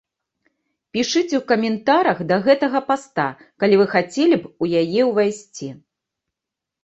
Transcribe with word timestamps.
Пішыце 0.95 1.35
ў 1.39 1.41
каментарах 1.51 2.17
да 2.31 2.35
гэтага 2.47 2.81
паста, 2.89 3.25
калі 3.63 3.75
вы 3.81 3.85
хацелі 3.93 4.35
б 4.45 4.53
у 4.65 4.71
яе 4.81 5.01
увайсці. 5.11 5.69